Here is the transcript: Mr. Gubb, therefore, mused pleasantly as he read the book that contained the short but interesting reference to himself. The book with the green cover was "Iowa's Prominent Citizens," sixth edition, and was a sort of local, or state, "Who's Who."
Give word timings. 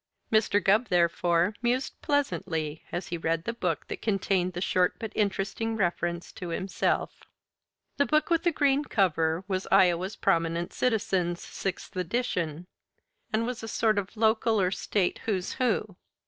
Mr. 0.31 0.59
Gubb, 0.63 0.87
therefore, 0.87 1.53
mused 1.61 2.01
pleasantly 2.01 2.83
as 2.91 3.09
he 3.09 3.19
read 3.19 3.43
the 3.43 3.53
book 3.53 3.87
that 3.87 4.01
contained 4.01 4.53
the 4.53 4.59
short 4.59 4.95
but 4.97 5.11
interesting 5.13 5.77
reference 5.77 6.31
to 6.31 6.49
himself. 6.49 7.21
The 7.97 8.07
book 8.07 8.31
with 8.31 8.41
the 8.41 8.51
green 8.51 8.83
cover 8.83 9.43
was 9.47 9.67
"Iowa's 9.71 10.15
Prominent 10.15 10.73
Citizens," 10.73 11.43
sixth 11.43 11.95
edition, 11.95 12.65
and 13.31 13.45
was 13.45 13.61
a 13.61 13.67
sort 13.67 13.99
of 13.99 14.17
local, 14.17 14.59
or 14.59 14.71
state, 14.71 15.19
"Who's 15.25 15.53
Who." 15.61 15.95